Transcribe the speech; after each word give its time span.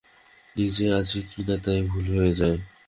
নিজে 0.55 0.85
আছি 0.99 1.19
কি 1.29 1.41
না 1.47 1.55
তাই 1.63 1.79
ভুল 1.89 2.05
হয়ে 2.15 2.33
যায়। 2.39 2.57